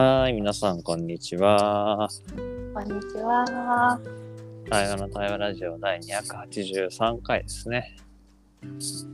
[0.00, 2.08] はい、皆さん、こんにちは。
[2.72, 4.00] こんにちは。
[4.70, 7.96] 対話の対話ラジオ第283回ですね。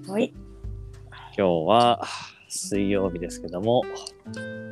[0.07, 0.35] はい。
[1.35, 2.07] 今日は
[2.51, 3.81] 水曜日ですけども、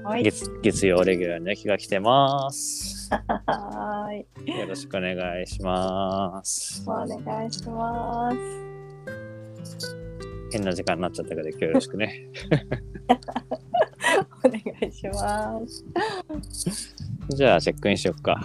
[0.04, 0.22] はい。
[0.22, 3.08] 月月曜レギュラーの焼きが来てます。
[3.46, 4.60] はーい。
[4.60, 6.84] よろしくお願いします。
[6.86, 8.36] お願いします。
[10.52, 12.28] 変な時間になっちゃったけど、今日よろしくね。
[15.22, 16.94] ます。
[17.30, 18.40] じゃあ、チェックインしよっか。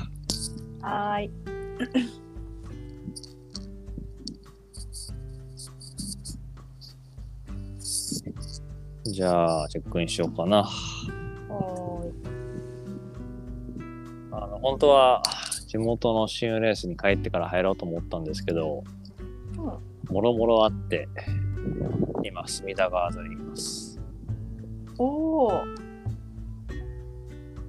[0.81, 1.31] はーい。
[9.03, 10.69] じゃあ、チェックインしようかな。
[11.49, 12.13] おーい。
[14.31, 15.23] あの本当は
[15.67, 18.83] 地元のシンレースに帰ってから入ろうと思ったんですけど、
[20.09, 21.09] もろもろあって、
[22.23, 23.99] 今、隅田川沿いにいます。
[24.97, 25.63] おお。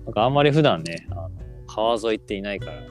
[0.09, 1.31] なんかあんまり普段ね、あの
[1.67, 2.87] 川沿いっていないから、い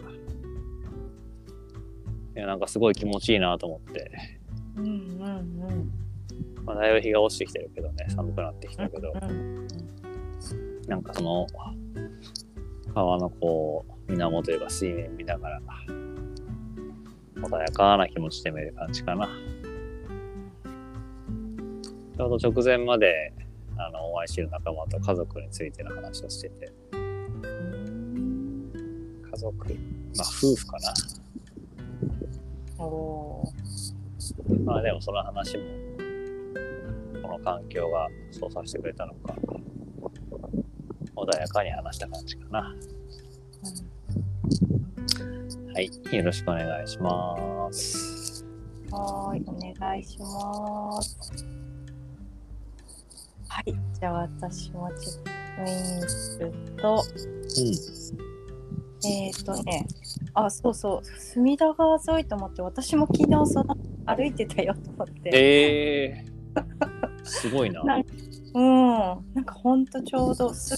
[2.36, 4.12] やなんかすごい気持ちいいなと思って、
[4.76, 5.92] うんうん
[6.64, 9.68] まあ、だいぶ日が落ちてきてるけどね、寒くなってきたけど、うん。
[10.88, 11.48] なんかその
[12.94, 15.60] 川のこう、水面というか水面見ながら、
[17.38, 19.28] 穏やかな気持ちで見る感じかな。
[22.16, 23.34] ちょうど直前まで、
[23.76, 26.97] あの、お会いしてる仲間と家族についての話をしてて、うん。
[29.38, 30.94] 家族、まあ夫婦かな。
[32.80, 33.54] おお
[34.66, 35.64] まあでもその話も、
[37.22, 39.36] この環境がそうさせてくれたのか、
[41.16, 42.76] 穏やかに話した感じかな。
[45.74, 45.92] はい。
[46.16, 48.44] よろしくお願いします。
[48.90, 48.96] ー。
[48.96, 49.44] はーい。
[49.46, 51.16] お願いします。
[53.48, 53.76] はい。
[54.00, 57.04] じゃあ私もチェックインすると、
[59.06, 59.86] えっ、ー、とね、
[60.34, 63.76] あ、そうそう、隅田川沿いと思って、私も昨日その
[64.06, 65.30] 歩いてたよと思って。
[65.34, 67.84] えー、すごいな。
[67.84, 68.06] なん
[68.54, 68.64] うん、
[69.36, 70.78] なんかほんとちょうどすっ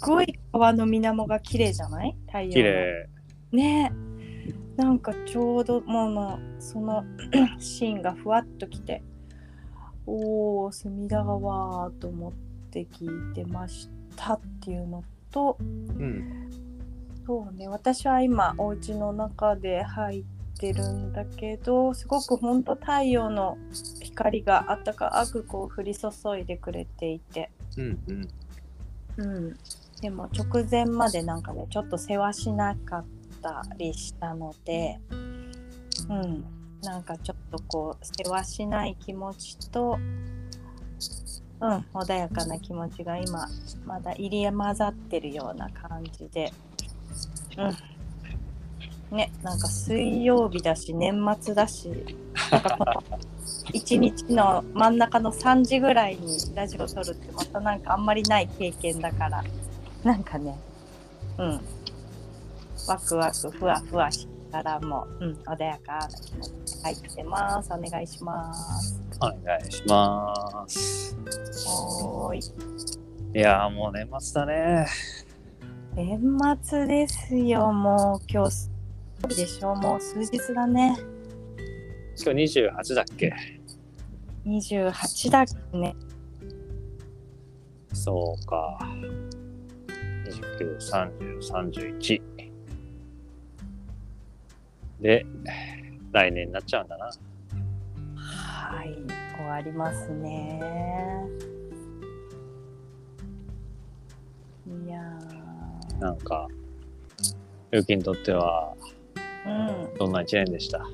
[0.00, 2.16] ごい川の水面が綺麗じゃない？
[2.26, 3.08] 太陽の綺麗。
[3.52, 3.92] ね
[4.76, 7.04] なんかちょうどもうまあその
[7.58, 9.02] シーンがふわっときて
[10.06, 12.32] おお隅田川と思っ
[12.70, 16.49] て聞いてましたっていうのとうん。
[17.26, 17.68] そうね。
[17.68, 20.24] 私は今お家の中で入っ
[20.58, 23.56] てるんだけどすごくほんと太陽の
[24.02, 26.08] 光があったかくこう降り注
[26.38, 28.28] いでくれていて、うんうん。
[29.16, 29.56] うん、
[30.00, 33.04] でも直前までなんかねちょっと世話しなかっ
[33.42, 34.98] たりしたので、
[36.08, 36.44] うん、
[36.82, 39.98] なんかちょっとこう世話しない気持ちと、
[41.60, 43.46] うん、穏やかな気持ちが今
[43.84, 46.52] まだ入り混ざってるような感じで、
[49.10, 51.90] うん、ねなんか水曜日だし年末だし
[52.50, 53.18] なんかこの
[53.72, 59.44] 一日の真ん中の3時ぐらいにラジオ撮るってまたなんかあんまりない経験だから
[60.04, 60.58] なんかね
[61.38, 61.60] うん。
[62.86, 67.72] ワクワクふわふわしながらも、うん、穏やかな気持ちで入ってます。
[67.72, 69.00] お願いします。
[69.20, 71.16] お願いします。
[71.66, 73.38] おーい。
[73.38, 74.86] いやーもう年末だね。
[75.94, 80.96] 年末ですよもう今日でしょもう数日だね
[82.22, 83.34] 今日28だっけ
[84.46, 85.44] ？28だ
[85.78, 85.96] ね
[87.92, 88.78] そうか。
[90.58, 91.40] 29、30、
[91.98, 92.22] 31。
[95.00, 95.26] で、
[96.12, 97.10] 来年になっちゃうんだな。
[98.14, 98.94] はい
[99.36, 100.60] 終わりますね
[104.66, 105.18] いや
[106.00, 106.48] なんか、
[107.72, 110.84] ゆうきにとっては、ーうんどんな一年でした？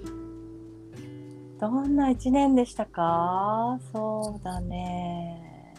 [1.61, 3.79] どんな一年でしたか？
[3.93, 5.75] そうだね。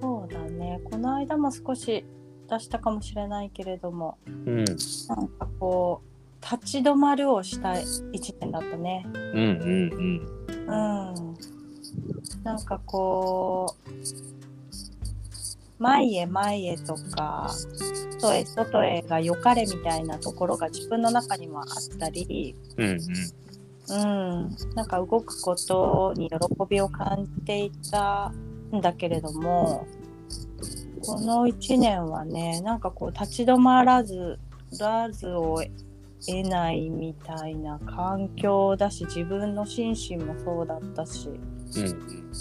[0.00, 0.80] そうだね。
[0.90, 2.04] この間も少し
[2.48, 4.64] 出したかもしれないけれども、うん。
[4.64, 6.08] なんかこう、
[6.42, 7.78] 立ち止まるをした
[8.12, 9.06] 一年だったね。
[9.14, 10.26] うんうんうん。
[10.48, 11.36] うん。
[12.42, 13.90] なんかこう、
[15.82, 17.50] 前へ前へとか、
[18.20, 22.98] 外へ外へが良かれみたいなところが自分の中にもあったり、うんうん。
[23.90, 26.36] うん、なんか動くことに喜
[26.70, 28.32] びを感じていた
[28.72, 29.86] んだけれども
[31.04, 34.38] この1年はねなんかこう立ち止まらず
[34.78, 35.60] らずを
[36.24, 41.28] 得ないみたいな環境だし自分の心身もそうだったし
[41.74, 42.32] うん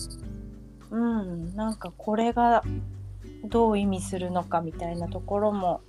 [0.91, 1.21] うん。
[1.21, 2.63] うんなんかこれが
[3.43, 5.81] どう意味するのかみたいなところも、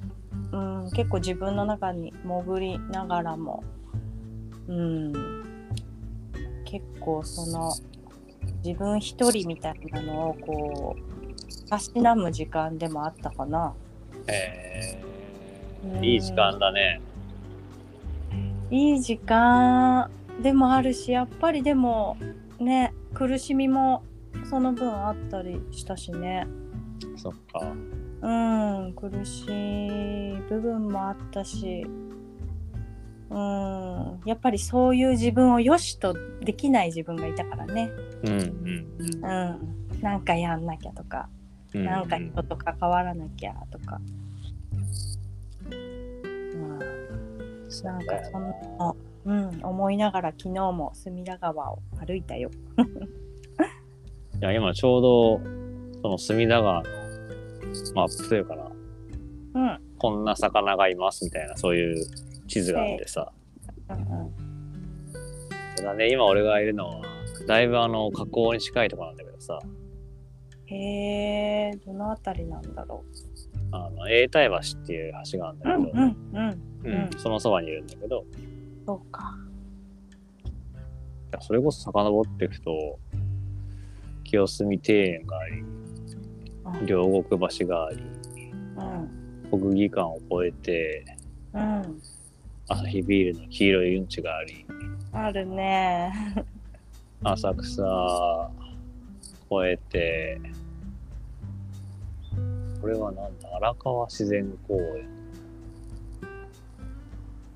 [0.52, 3.62] うん、結構自分の中に潜りながらも、
[4.68, 5.12] うん、
[6.64, 7.72] 結構その
[8.64, 13.74] 自分一人みたいなのをこうたしなむ時間でもあったかな。
[14.26, 17.00] えー、いい時間だね。
[18.70, 20.10] いい時間
[20.42, 22.16] でもあるしやっぱりでも
[22.58, 24.02] ね苦しみも
[24.48, 26.46] その分あったりしたしね。
[27.22, 27.72] そっか。
[28.22, 28.28] う
[28.88, 31.86] ん苦しい部分もあったし
[33.30, 37.90] うんやっぱりそういう自分をよしとできない自分がいたからね。
[38.24, 38.40] うんうん
[39.22, 39.58] うん。
[39.90, 41.28] うん、なんかやんなきゃとか、
[41.74, 44.00] うんなんか人と関わらなきゃとか。
[46.60, 48.42] まあ、なんかそん
[48.78, 48.94] な、
[49.24, 52.50] うん、思いながら昨日も隅田川を歩いたよ。
[54.40, 55.40] いや、今ちょうど、
[56.02, 57.01] その隅田川の
[57.94, 58.70] マップというかな、
[59.54, 62.04] うん、うんこんな魚がいますみたいな、そういう
[62.48, 63.32] 地図があってさ。
[63.88, 63.96] うん、
[65.76, 67.02] ただね、今俺がいるのは、
[67.46, 69.60] だいぶあの、河口に近いところなんだけどさ、
[70.66, 73.04] へえ、どのあたりなんだろ
[73.70, 75.84] あの、永代橋っていう橋があるんだう。
[75.86, 77.10] けど、うん、うん、うん、うん。
[77.18, 78.24] そのそばにいるんだけど、
[78.86, 79.34] そうか。
[81.40, 82.98] それこそ遡っていくと、
[84.24, 85.91] 清澄庭園があり、うん、
[86.86, 88.02] 両国橋があり、
[89.52, 91.04] うん、国技館を越えて、
[91.52, 92.02] うん、
[92.68, 94.66] 朝日ビールの黄色いうんちがあり、
[95.12, 96.12] あるね。
[97.24, 98.50] 浅草
[99.50, 100.40] 越えて、
[102.80, 105.06] これはなんだ、荒川自然公園。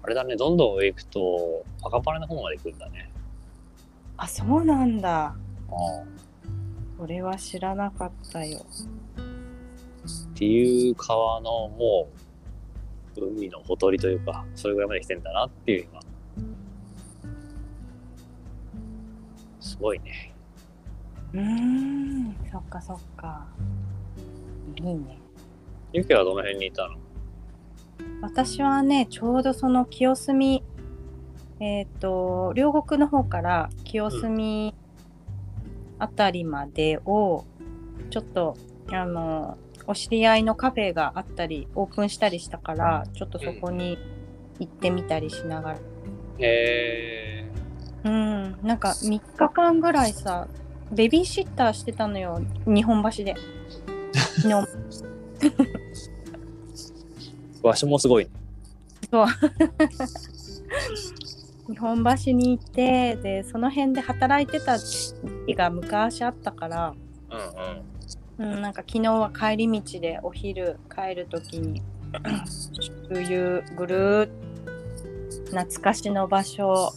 [0.03, 3.11] あれだね、どんどん上行くと、赤羽の方まで行くんだね。
[4.19, 5.25] あ、そうなんだ。
[5.27, 5.35] あ
[6.99, 8.65] これは知らなかったよ。
[10.35, 12.09] っていう川のも
[13.17, 16.01] う、海のほとりというか、それぐらいまで来てんだなっていう今。
[19.61, 20.33] すごいね。
[21.33, 23.47] うーん、そっかそっか。
[24.77, 25.19] いいね。
[25.93, 26.97] ゆきはどの辺にいたの？
[28.21, 30.63] 私はね、ちょうどその清澄、
[31.61, 34.75] えっ、と、両国の方から清澄
[35.99, 37.45] あたりまでを、
[38.11, 38.57] ちょっと、
[38.93, 43.99] あの、お知り合いのカフェがあったり、オープンしたりしたから、ちょっとそこに
[44.59, 45.79] 行ってみたりしながら。
[46.39, 47.51] へ
[48.05, 50.49] うん、なんか3日間ぐらいさ、
[50.93, 53.35] ベビーシッターしてたのよ、日本橋で。
[54.37, 54.67] 昨日ー。
[57.67, 58.31] わしもすごいね。
[61.69, 65.15] 日本橋に行ってでその辺で働いてた時
[65.47, 66.95] 期が昔あったから、
[68.39, 68.55] うんうん。
[68.55, 71.83] うん、なんか昨日は帰り道でお昼帰る時に
[73.11, 74.31] 周遊ぐるーっ
[75.47, 76.93] 懐かしの場所を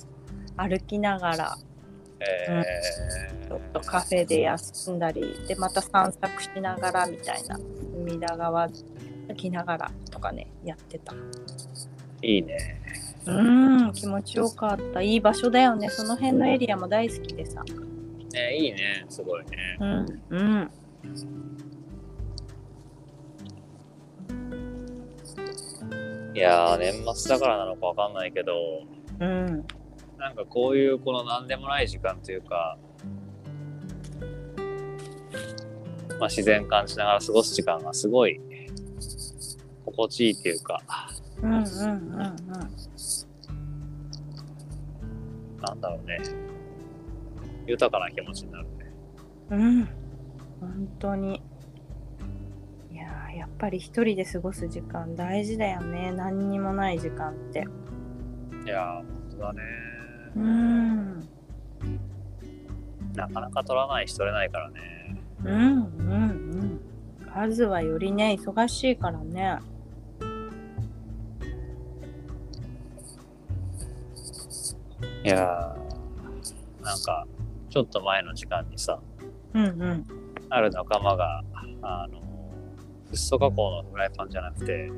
[0.58, 1.58] 歩きながら
[2.20, 2.64] え
[3.48, 11.14] ちょっとカフェで休んだりでまた散策しながらみたいな隅田川歩きながらとかねやってた。
[11.14, 12.82] ー、いいね。
[13.30, 17.64] うん気持ちよかったいい場所だよねその辺のエリアも大好きでさ。
[18.34, 19.06] ねいいね。
[19.10, 19.78] すごいね。
[19.80, 20.72] うんうん
[26.36, 28.54] いやー、年末だからなのかわかんないけど、
[29.20, 29.66] うん
[30.18, 32.78] なんかこういうこの何でもない時間というか、
[36.20, 38.40] まあ、自然感じながら過ごす時間がすごい
[39.86, 40.82] 心地いいっていうか、
[41.42, 42.40] うんうんうんうん
[45.60, 46.18] なんだろうね。
[47.68, 48.70] 豊かな気持ちになるね。
[49.52, 49.86] うん
[50.60, 51.42] 本当に
[52.92, 57.66] いやーやっぱり一人で過ごす時間大事だよね何にもない時間って
[58.66, 59.62] いやー、本当だね。
[60.36, 61.30] うん
[63.16, 64.80] なかなか取らないし取れないからね。
[65.44, 66.82] うんうんうん
[67.34, 69.60] 数はよりね忙しいからね
[75.30, 77.28] いやー、なんか、
[77.70, 79.00] ちょっと前の時間にさ、
[79.54, 80.06] うんうん。
[80.50, 81.44] ある仲間が、
[81.84, 82.20] あの、
[83.08, 84.90] フッ素加工のフライパンじゃなくて、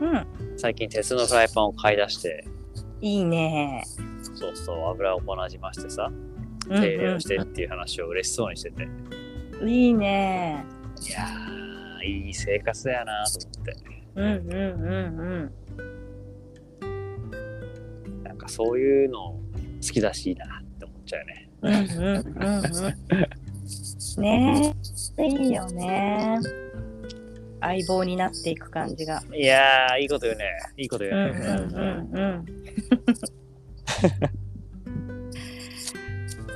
[0.00, 0.26] うん。
[0.56, 2.44] 最近鉄のフライパンを買い出して、
[3.00, 3.84] いいね。
[4.34, 6.10] そうそう、油をこなじましてさ、
[6.68, 8.88] うん手入れをしてっていう話を嬉しそうにしてて、
[9.60, 10.64] うんいいね。
[11.00, 13.76] いやー、いい生活だよなと思って。
[14.16, 15.52] うんうんうん
[18.24, 19.38] なんかそういうの
[19.86, 21.50] 好きだしいいなって思っちゃうね。
[21.62, 22.68] うんうんうんう
[24.18, 24.74] んね
[25.18, 26.38] えいいよね
[27.60, 29.22] 相棒になっていく感じが。
[29.34, 30.44] いやー、いいこと言うね。
[30.76, 31.40] いいこと言うんうね。
[31.40, 32.46] うんうんうん。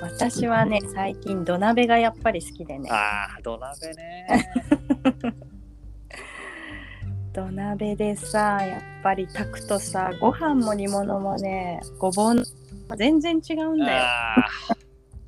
[0.00, 4.26] 私はね最近土鍋がやっぱり好きでねああ、土鍋ね。
[7.32, 12.34] 土鍋でさやっぱり炊くとさご飯も煮物もねごぼう
[12.90, 14.02] の全然違うんだよ。
[14.02, 14.34] あ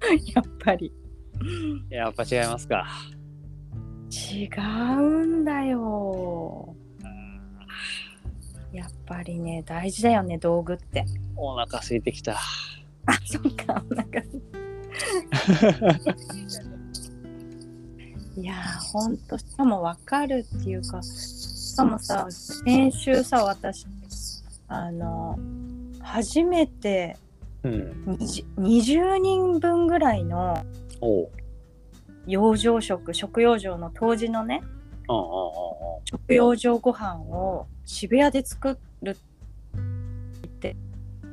[0.34, 0.92] やっぱり。
[1.90, 2.86] ーやっぱ違いますか。
[4.10, 4.48] 違
[4.98, 6.74] うんだよ。
[8.72, 11.04] やっぱりね大事だよね道具って。
[11.36, 12.38] お腹空いてきた。
[13.06, 14.22] あそっかお腹
[18.36, 23.86] いやーほんとしかも分かるっていうかしかもさ先週さ私
[24.68, 25.38] あの
[26.00, 27.16] 初めて
[27.64, 27.72] うん。
[28.18, 30.64] 20 20人分ぐらいの。
[32.26, 34.62] 養生食食用場の当時のね
[35.08, 35.26] うんうんうん
[36.04, 39.16] 食用場ご飯を渋谷で作る
[39.74, 40.32] うん。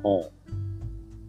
[0.02, 0.32] おう。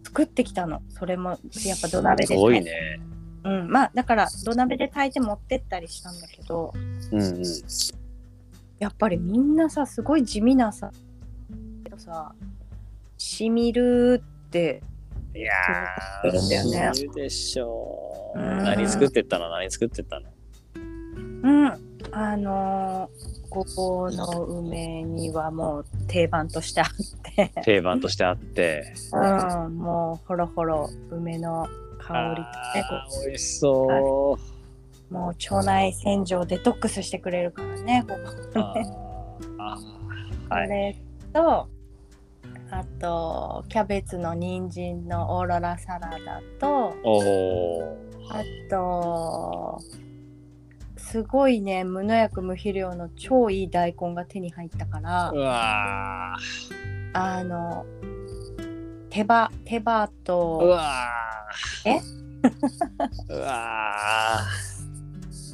[0.04, 1.30] 作ってきたのそれも
[1.64, 3.00] やっぱ土鍋すでごいね。
[3.44, 6.72] うんまあだから土鍋で炊いて持ってったりしたんだけど
[7.12, 7.42] うんうん。
[8.78, 10.90] やっぱりみんなさすごい地味なさ
[11.96, 12.34] さ
[13.18, 14.82] しみるって
[15.34, 15.52] いや
[16.22, 18.38] そうなんだよねー、いるでしょう。
[18.38, 19.48] うん何作ってったの？
[19.48, 20.28] 何作ってったの？
[20.74, 21.66] うん。
[22.12, 26.88] あのーごぼうの梅にはもう定番としてあっ
[27.36, 27.52] て。
[27.64, 28.94] 定番としてあって。
[29.12, 34.38] うんもうほろほろ梅の香りとね美味しそう。
[35.10, 39.56] うもう腸内洗浄デトックスしてくれるからねごぼうあねー。
[39.58, 39.80] あー。
[40.48, 40.68] こはい。
[40.68, 40.96] れ
[41.34, 41.68] と
[42.72, 46.94] あとキャベツの人参のオーロラサラダと。
[48.30, 49.78] あと
[50.96, 55.30] すごいね無農薬無肥料の超いい大根が手に入ったから
[57.12, 57.84] あの
[59.10, 60.74] 手羽手羽と
[61.84, 62.00] え？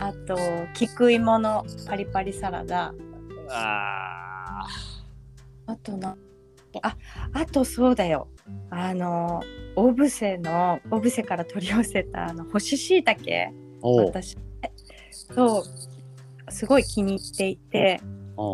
[0.00, 0.38] あと
[0.74, 2.94] 菊芋のパリパリサラダ。
[5.66, 6.16] あとな
[6.82, 6.96] あ
[7.32, 8.28] あとそうだよ。
[8.70, 9.42] あの
[9.76, 13.54] オブセのオブセから取り寄せたあの干し椎茸。
[13.80, 14.36] 私
[15.10, 18.00] そうすごい気に入っていて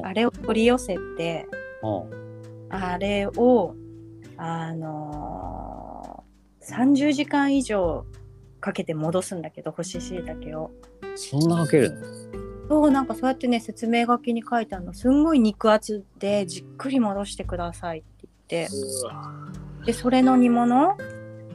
[0.04, 1.46] あれを取り寄せて
[2.70, 3.74] あれを
[4.36, 8.04] あのー、30時間以上
[8.60, 10.70] かけて戻すんだけど干し椎茸を。
[11.16, 12.43] そんなかけるの？
[12.68, 18.74] そうなんかそうやってね説明書きに書いてあるのすんごい肉厚でじっくり戻してくださいって言って。
[19.86, 20.96] でそれの煮物？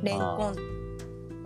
[0.03, 0.55] レンコン。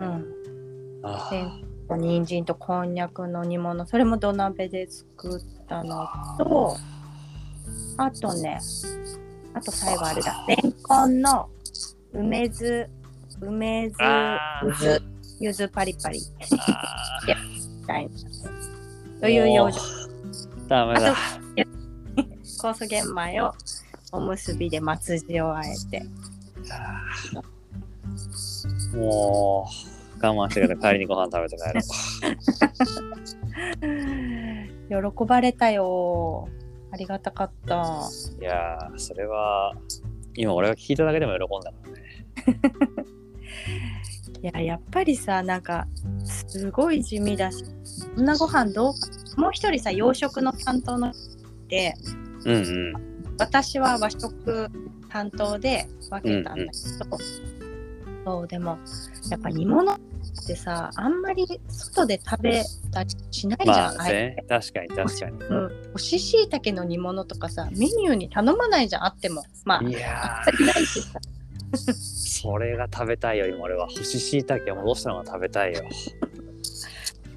[0.00, 1.00] うん。
[1.02, 3.86] あレンコン人参とこんにゃくの煮物。
[3.86, 6.06] それも土鍋で作ったの
[6.38, 6.76] と
[7.96, 8.60] あとね
[9.54, 10.44] あと最後あれだ。
[10.46, 11.48] レンコンの
[12.12, 12.88] 梅酢。
[13.40, 13.96] 梅酢。
[14.66, 15.02] ゆず
[15.40, 16.20] ゆずパリパリ。
[16.58, 18.10] あみた いな
[19.24, 20.68] という養生ー。
[20.68, 21.16] ダメだ。
[22.60, 23.54] 酵素玄米を
[24.12, 26.04] おむすびで松地をあえて。
[28.94, 29.66] も
[30.20, 31.80] う我慢してから帰りにご飯食べて帰ろ
[35.00, 35.08] う。
[35.16, 36.46] 喜ばれたよ
[36.92, 38.02] ありがたかった。
[38.38, 39.74] いやーそれは
[40.34, 43.04] 今俺が聞いただけでも喜んだからね
[44.44, 45.86] いややっぱりさなんか
[46.26, 51.94] すごい地味だしそんなご飯どうかもう一人さ洋食の担当の人で
[52.44, 53.14] うんうん。
[53.38, 54.70] 私は和食
[55.08, 57.18] 担当で分けたんだけど、
[58.24, 58.78] そうでも
[59.30, 59.98] やっぱ煮物っ
[60.46, 65.38] てさあんまり外で食べたりしないじゃん、まあね確かに確かに。
[65.38, 69.42] うん、干し椎茸の煮物とかさメニューに頼まないじゃんあっても。
[69.64, 71.18] まあいやあったりないしさ。
[71.18, 71.33] ー
[71.76, 73.88] それが食べたいよりも俺は。
[73.88, 75.82] 干し椎茸を戻したのが食べたいよ。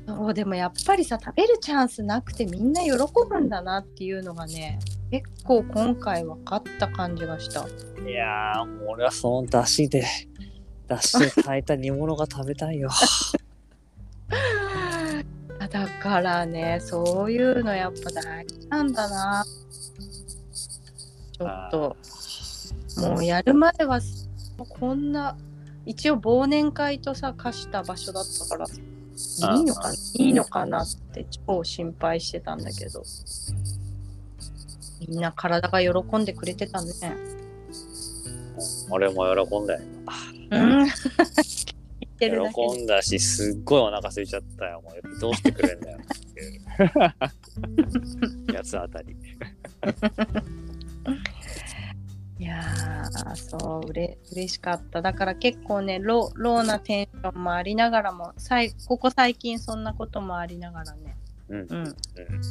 [0.08, 2.91] そうでもやっぱりさ食べるチャンスなくてみんな喜
[3.29, 4.79] ぶんだなっていうのがね
[5.12, 7.67] 結構今回分かった感じがした。
[8.08, 10.06] いやー俺はその出汁で
[10.88, 12.89] 出汁で炊いた煮物が食べたいよ。
[15.70, 19.46] だからねそういうのやっぱ大事なんだな。
[21.38, 21.98] ちょっと
[23.01, 24.00] もうやる前は
[24.65, 25.37] こんな
[25.85, 28.65] 一応忘年会とさ貸した場所だったから
[29.57, 33.03] いいのかいいのかなって超心配してたんだけど。
[35.07, 36.91] みんな体が喜んでくれてたね。
[38.89, 39.81] 俺も喜んだよ。
[40.51, 40.87] うん。
[42.19, 44.81] 喜んだしすっごいお腹空いちゃったよ。
[44.81, 46.61] もうどうしてくれんだよっていう。
[48.57, 49.15] 八つ当たり。
[52.39, 55.01] いやーそううれ嬉しかった。
[55.01, 61.17] だから結構ねロローなテンションもありながらもさいここ最近そんなこともありながらね、
[61.50, 61.62] うん。
[61.62, 61.96] うん、うん。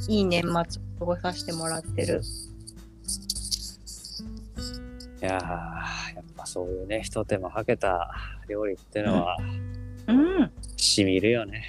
[0.08, 0.54] いい年末を
[0.98, 2.20] 過ごさせてもらってる。
[5.22, 8.10] いやーやっぱそういうね、一手間かけた
[8.48, 9.38] 料理ってのは、
[10.08, 10.52] うん。
[10.76, 11.62] しみるよね。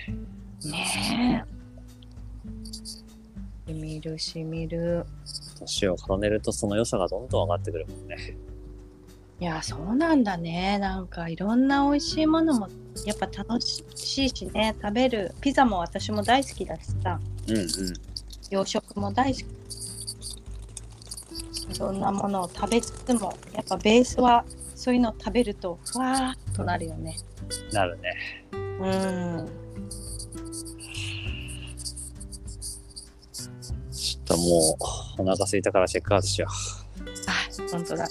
[0.65, 1.57] ねえ。
[3.71, 5.05] しみるしみる
[5.59, 8.37] 年を重ねるとその良さがどんどん上がってくるもんね。
[9.39, 12.69] いやそうなんだねなんかいろんな美味しいものも
[13.05, 13.83] やっぱ楽し
[14.25, 17.67] いしね食べるピザも私も大好きだしさうんうん。
[18.49, 19.43] 洋食も大好き
[21.75, 27.17] いろんなものを食べつつもやっぱベースはそういうのを食べるとふわーっとなるよね
[27.71, 28.13] なるね。
[28.51, 29.66] うん
[34.27, 34.77] とも
[35.17, 36.47] うお腹空いたからチェックアウトしよ
[37.27, 37.33] あ
[37.71, 38.07] 本当だ。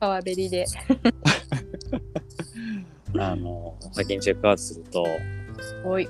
[0.00, 0.66] 川べりで。
[3.14, 3.18] う。
[3.20, 5.06] あの、先にチェックアウトすると、
[5.84, 6.04] おい。
[6.04, 6.08] い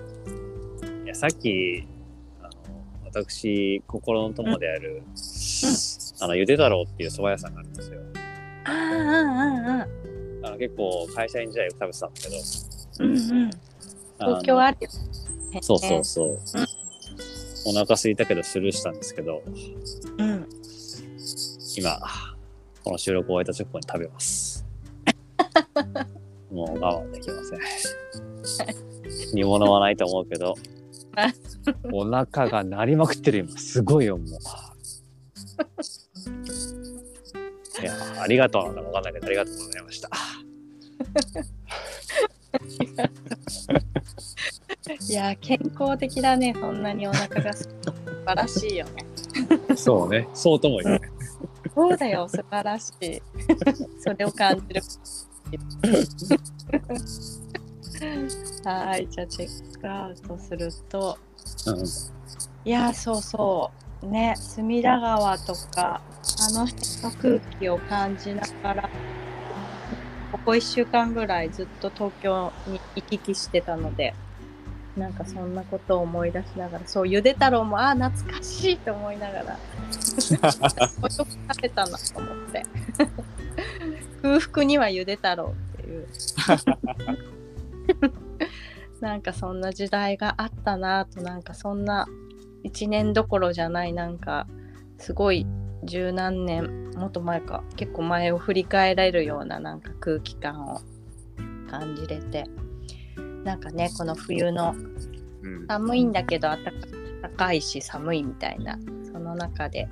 [1.07, 1.87] やさっき、
[2.41, 2.51] あの
[3.05, 5.03] 私、心の友である、
[6.21, 8.01] あの、ゆで太郎っていう蕎麦屋さんがあるんですよ。
[8.65, 8.77] あああ
[9.79, 9.87] ああ
[10.49, 13.51] あの結構会社員時代よく食べてたんですけど、うんうん。
[14.19, 14.89] 東京あるよ。
[14.91, 15.26] ね
[15.63, 16.39] そうそうそう。
[17.67, 19.43] お腹空いたけどスルーしたんですけど、
[20.19, 20.49] うん
[21.77, 22.01] 今、
[22.83, 24.65] この収録を終えた直後に食べます。
[26.51, 27.61] もう我慢できません。
[29.35, 30.55] 煮物はないと思うけど、
[31.93, 33.59] お腹が鳴りまくってる今。
[33.59, 34.29] すごいよ、もう。
[37.83, 40.09] いや、ありがとうなんだかわかんないけど、ありがとうございました。
[45.09, 47.93] いや健康的だねそんなにお腹がす素
[48.25, 49.07] 晴らしいよね。
[49.77, 50.29] そうね。
[50.35, 51.01] そうとも言うね。
[51.75, 53.23] そうだよ素晴らしい。
[54.01, 54.83] それを感じる。
[58.65, 61.19] はいじゃあチェックアウトすると。
[61.67, 61.85] うん。
[62.65, 63.71] いやそうそ
[64.03, 64.07] う。
[64.07, 66.01] ね隅田川とか
[66.49, 68.91] あの辺の空気を感じながら
[70.33, 74.15] ここ1週間ぐらいずっと東京に行き来してたので
[74.97, 82.63] なんかそんなことを思い出しながらそうゆで太郎もああ懐かしいと思いながら よく食べたなと思って。
[84.23, 86.07] 空腹にはゆで太郎っていう。
[89.01, 92.09] なんかそんな時代があったなとなんかそんな
[92.65, 94.47] 1年どころじゃないなんか
[94.99, 95.47] すごい
[95.85, 100.81] 十何年もっと前か結構前を振り返られるようななんか空気感を
[101.71, 102.45] 感じれて。
[103.47, 104.75] なんかねこの冬の
[105.43, 106.59] うん、寒いんだけど暖
[107.37, 108.77] かいし寒いみたいな
[109.13, 109.89] その中で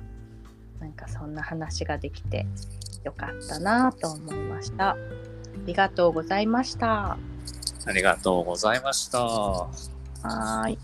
[0.81, 2.45] なんかそんな話ができて
[3.05, 4.97] よかったなと思いましたあ
[5.65, 7.17] りがとうございました
[7.87, 9.23] ありがとうございました。
[9.23, 10.79] はーい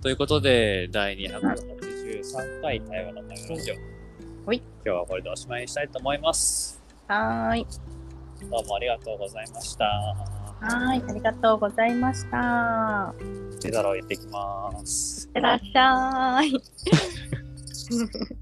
[0.00, 3.74] ということで、第283回台湾の台湾ラジオ。
[4.46, 6.80] はい今日はこれでおしまいにしたいと思います。
[7.08, 7.66] はーい
[8.48, 10.39] どうもありがとうございました。
[10.60, 13.14] はーいありがとうございました
[13.62, 15.26] ペダロ行ってきます。
[15.26, 16.52] いってらっしゃい